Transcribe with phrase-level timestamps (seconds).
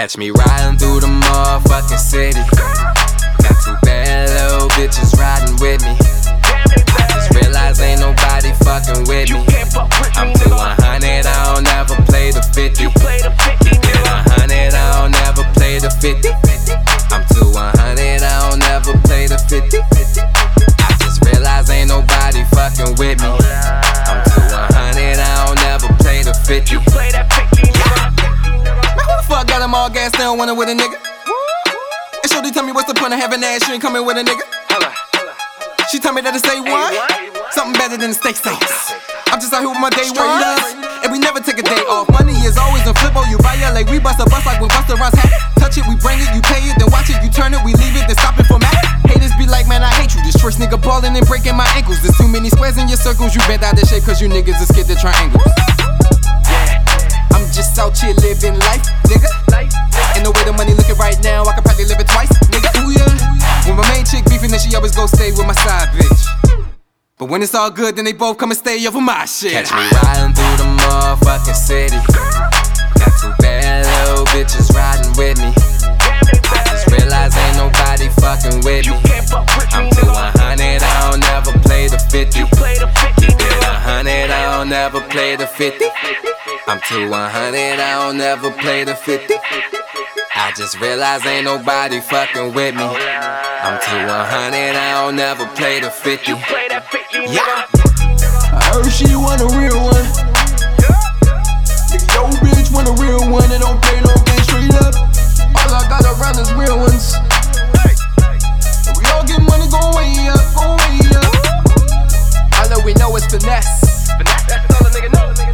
[0.00, 2.40] Catch me riding through the motherfucking city.
[3.42, 6.19] Got two bad little bitches riding with me.
[26.58, 27.62] Play the 50.
[27.62, 30.10] Man, who the fuck got them all gas?
[30.10, 30.98] They don't wanna with a nigga.
[30.98, 33.62] And Shorty tell me what's the point of having ass?
[33.62, 34.42] she ain't coming with a nigga.
[35.94, 36.90] She tell me that it say what?
[37.54, 38.94] Something better than the steak sauce.
[39.30, 40.74] I'm just out here with my day ones.
[41.06, 42.10] And we never take a day off.
[42.10, 43.22] Money is always in flippo.
[43.22, 45.30] Oh, you violate, we bust a bus like when Busta Rhymes had.
[45.54, 47.78] Touch it, we bring it, you pay it, then watch it, you turn it, we
[47.78, 48.74] leave it, then stop it for Mac.
[49.06, 50.22] Haters be like, man, I hate you.
[50.26, 52.02] This first nigga ballin' and breaking my ankles.
[52.02, 53.38] There's too many squares in your circles.
[53.38, 55.46] You bent out of shape cause you niggas is scared to triangles.
[57.52, 59.28] Just out here living life, nigga.
[60.16, 62.70] And the way the money looking right now, I could probably live it twice, nigga.
[62.82, 63.66] Ooh yeah.
[63.66, 66.66] When my main chick beefing, then she always go stay with my side bitch.
[67.18, 69.52] But when it's all good, then they both come and stay over my shit.
[69.52, 72.49] Catch me riding through the motherfucking city.
[84.80, 85.84] 100, I don't ever play the 50.
[86.66, 89.34] I'm to 100, I don't ever play the 50.
[90.34, 92.84] I just realize ain't nobody fucking with me.
[92.84, 96.32] I'm to 100, I don't ever play the 50.
[97.28, 97.68] Yeah.
[98.56, 100.06] I heard she want a real one.
[101.92, 104.96] Nigga, yo bitch want a real one and don't play no game straight up.
[105.60, 107.20] All I got around is real ones.
[108.88, 111.36] And we all get money, go way up, go way up.
[112.56, 114.00] All that we know is finesse.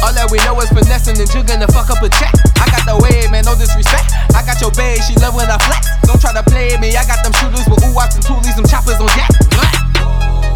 [0.00, 2.32] All that we know is finessing and jugging to fuck up a check.
[2.62, 4.08] I got the wave, man, no disrespect.
[4.32, 5.90] I got your babe, she love when I flex.
[6.08, 8.96] Don't try to play me, I got them shooters with ooh and toolies, them choppers
[8.96, 9.28] on deck.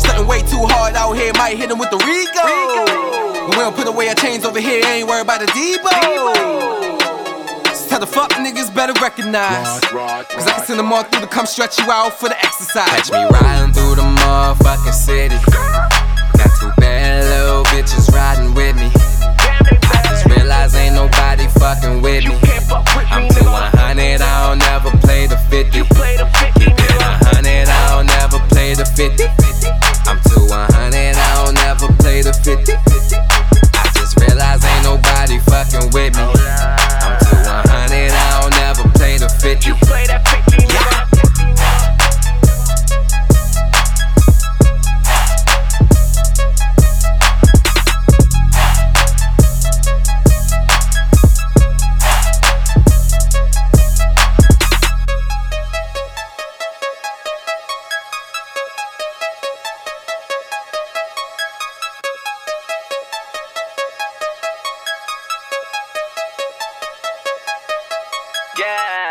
[0.01, 2.49] Stunting way too hard out here, might hit him with the Rico.
[3.45, 5.93] When we don't put away our chains over here, ain't worried about the Debo.
[7.77, 9.85] So tell the fuck niggas better recognize.
[10.33, 13.11] Cause I can send them all through to come stretch you out for the exercise.
[13.11, 15.92] Catch me riding through the motherfucking city.
[68.59, 69.02] Yeah.